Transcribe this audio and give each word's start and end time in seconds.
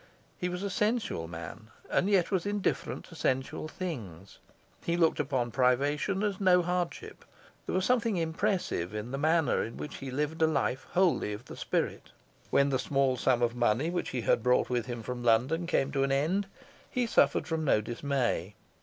He 0.35 0.49
was 0.49 0.63
a 0.63 0.71
sensual 0.71 1.27
man, 1.27 1.67
and 1.87 2.09
yet 2.09 2.31
was 2.31 2.47
indifferent 2.47 3.05
to 3.05 3.15
sensual 3.15 3.67
things. 3.67 4.39
He 4.83 4.97
looked 4.97 5.19
upon 5.19 5.51
privation 5.51 6.23
as 6.23 6.41
no 6.41 6.63
hardship. 6.63 7.23
There 7.67 7.75
was 7.75 7.85
something 7.85 8.17
impressive 8.17 8.95
in 8.95 9.11
the 9.11 9.19
manner 9.19 9.61
in 9.63 9.77
which 9.77 9.97
he 9.97 10.09
lived 10.09 10.41
a 10.41 10.47
life 10.47 10.87
wholly 10.93 11.33
of 11.33 11.45
the 11.45 11.55
spirit. 11.55 12.09
When 12.49 12.69
the 12.69 12.79
small 12.79 13.15
sum 13.15 13.43
of 13.43 13.53
money 13.55 13.91
which 13.91 14.09
he 14.09 14.21
brought 14.21 14.71
with 14.71 14.87
him 14.87 15.03
from 15.03 15.21
London 15.23 15.67
came 15.67 15.91
to 15.91 16.01
an 16.01 16.11
end 16.11 16.47
he 16.89 17.05
suffered 17.05 17.45
from 17.45 17.63
no 17.63 17.79
dismay. 17.79 18.55